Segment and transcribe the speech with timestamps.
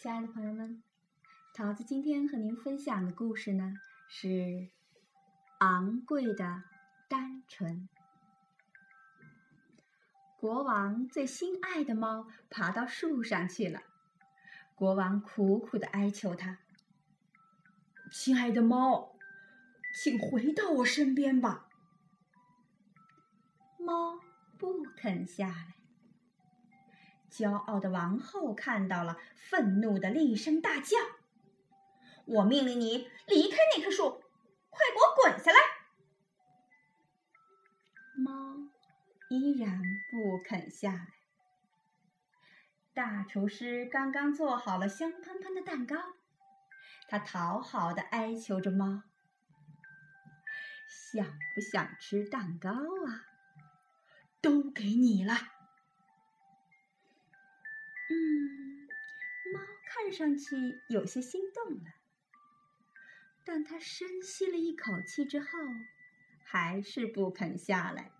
[0.00, 0.80] 亲爱的朋友们，
[1.52, 3.74] 桃子今天和您分享的故事呢
[4.08, 4.28] 是
[5.58, 6.62] 《昂贵的
[7.08, 7.88] 单纯》。
[10.38, 13.82] 国王最心爱的猫爬到树上去了，
[14.76, 16.58] 国王苦苦的哀求他
[18.12, 19.16] ：“亲爱的猫，
[20.00, 21.68] 请回到我身边吧。”
[23.84, 24.20] 猫
[24.56, 25.77] 不肯下来。
[27.30, 30.96] 骄傲的王后看到了，愤怒的厉声大叫
[32.26, 34.22] ：“我命令你离开那棵树，
[34.70, 35.58] 快给我滚下来！”
[38.16, 38.56] 猫
[39.30, 41.08] 依然不肯下来。
[42.94, 45.96] 大厨师刚刚做好了香喷喷的蛋糕，
[47.08, 49.02] 他讨好的哀求着猫
[50.88, 53.26] ：“想不想吃蛋糕啊？
[54.40, 55.34] 都给你了。”
[58.10, 58.88] 嗯，
[59.52, 61.94] 猫看上去有些心动了，
[63.44, 65.46] 但它深吸了一口气之后，
[66.42, 68.10] 还是不肯下来。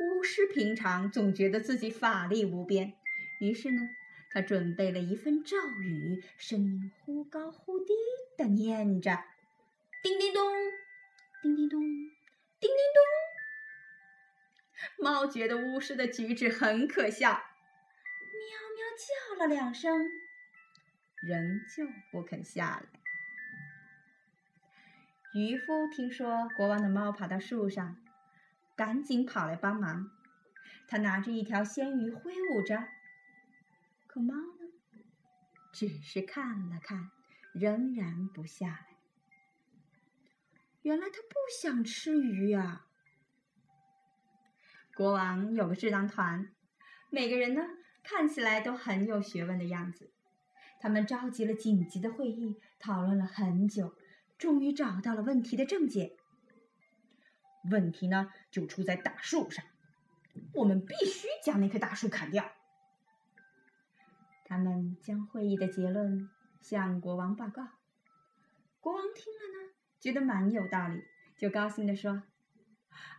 [0.00, 2.94] 巫师平常总觉得自己法力无边，
[3.40, 3.88] 于是呢，
[4.30, 7.92] 他准备了一份咒语，声音忽高忽低
[8.36, 9.24] 的念着
[10.02, 10.44] ：“叮叮咚，
[11.42, 11.90] 叮叮咚，叮
[12.60, 13.02] 叮咚。”
[15.04, 17.42] 猫觉得巫师的举止很可笑。
[18.98, 20.08] 叫了两声，
[21.22, 23.00] 仍旧不肯下来。
[25.34, 27.96] 渔夫听说国王的猫爬到树上，
[28.74, 30.10] 赶紧跑来帮忙。
[30.88, 32.88] 他拿着一条鲜鱼挥舞着，
[34.08, 35.02] 可猫呢，
[35.72, 37.12] 只是看了看，
[37.52, 38.86] 仍然不下来。
[40.82, 42.86] 原来他不想吃鱼呀。
[44.96, 46.50] 国王有个智囊团，
[47.10, 47.62] 每个人呢。
[48.10, 50.10] 看起来都很有学问的样子。
[50.80, 53.94] 他们召集了紧急的会议，讨论了很久，
[54.38, 56.16] 终于找到了问题的症结。
[57.70, 59.62] 问题呢，就出在大树上。
[60.54, 62.50] 我们必须将那棵大树砍掉。
[64.46, 66.30] 他们将会议的结论
[66.62, 67.68] 向国王报告。
[68.80, 71.04] 国王听了呢，觉得蛮有道理，
[71.36, 72.22] 就高兴地说。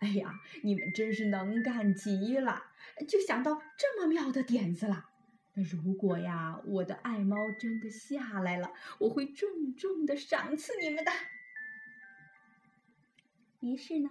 [0.00, 2.64] 哎呀，你们真是能干极了，
[3.08, 5.10] 就想到这么妙的点子了。
[5.54, 11.10] 那如果呀，我的爱猫真的下来了，我会重重的赏赐你们的。
[13.60, 14.10] 于是呢，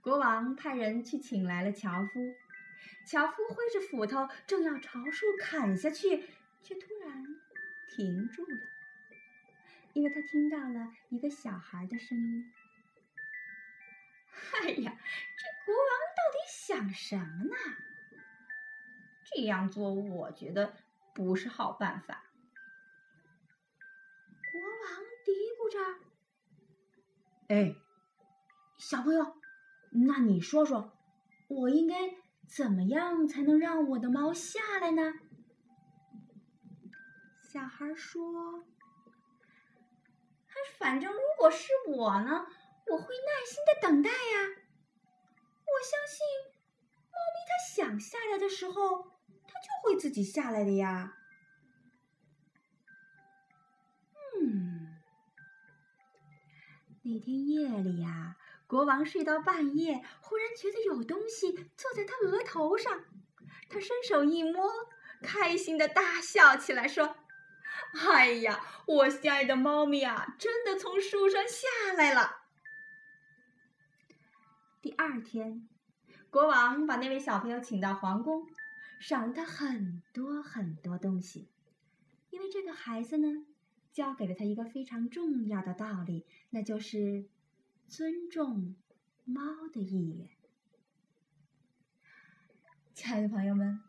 [0.00, 2.34] 国王派人去请来了樵夫。
[3.04, 6.24] 樵夫挥着斧头，正要朝树砍下去，
[6.62, 7.24] 却突然
[7.90, 8.58] 停住了，
[9.94, 12.44] 因为他听到了一个小孩的声音。
[14.62, 14.92] 哎呀，
[15.36, 17.56] 这国王到底想什么呢？
[19.24, 20.74] 这样做，我觉得
[21.14, 22.24] 不是好办法。
[24.50, 25.78] 国王嘀咕着
[27.48, 27.76] ：“哎，
[28.78, 29.36] 小朋友，
[29.90, 30.92] 那你说说，
[31.48, 31.94] 我应该
[32.46, 35.12] 怎么样才能让我的猫下来呢？”
[37.42, 38.64] 小孩说
[40.78, 42.46] ：“反正如果是我呢。”
[42.90, 44.16] 我会耐心的等待呀，
[45.64, 46.26] 我相信，
[47.10, 49.12] 猫咪它想下来的时候，
[49.46, 51.14] 它就会自己下来的呀。
[54.40, 55.00] 嗯，
[57.02, 63.04] 那天夜里呀，国王睡到半夜，忽然觉得有东西坐在他额头上，
[63.68, 64.70] 他伸手一摸，
[65.22, 67.16] 开心的大笑起来，说
[68.08, 72.37] ：“哎呀，我心爱的猫咪啊，真的从树上下来了。”
[74.88, 75.68] 第二天，
[76.30, 78.46] 国王把那位小朋友请到皇宫，
[78.98, 81.50] 赏他很多很多东西。
[82.30, 83.44] 因为这个孩子呢，
[83.92, 87.26] 教给了他一个非常重要的道理，那就是
[87.86, 88.76] 尊重
[89.26, 90.30] 猫的意愿。
[92.94, 93.82] 亲爱的朋友们，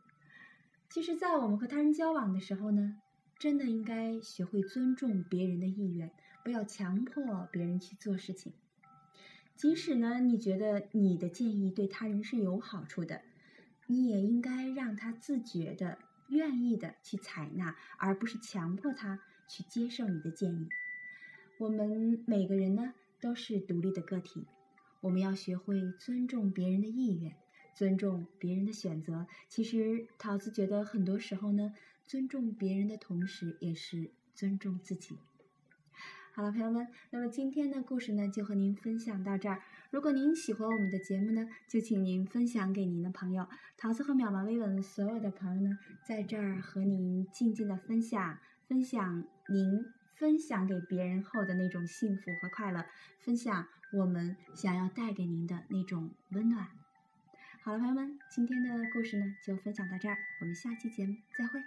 [0.89, 2.97] 其实，在我们和他人交往的时候呢，
[3.37, 6.11] 真的应该学会尊重别人的意愿，
[6.43, 8.51] 不要强迫别人去做事情。
[9.59, 13.21] 即使呢，你觉得你的建议对他人是有好处的，
[13.87, 19.19] 你也应该让他自觉的、愿意的去采纳，而不是强迫他
[19.49, 20.69] 去接受你的建议。
[21.57, 24.45] 我们每个人呢都是独立的个体，
[25.01, 27.35] 我们要学会尊重别人的意愿，
[27.75, 29.27] 尊重别人的选择。
[29.49, 31.73] 其实，桃子觉得很多时候呢，
[32.07, 35.17] 尊重别人的同时，也是尊重自己。
[36.31, 39.61] 好了，朋友们，那么今天的故事呢，就和您分享到这儿。
[39.89, 43.47] 如果您喜欢我们的节目呢，就请您分享给您的朋友。
[43.77, 52.85] 桃子和渺茫微文所有的朋友呢，在这儿和您静静的分享，分享您分享给别人后的那种幸福和快乐，
[53.19, 56.67] 分享我们想要带给您的那种温暖。
[57.61, 61.59] 好了，朋友们，今天的故事呢，就分享到这儿，我们下期节目再会。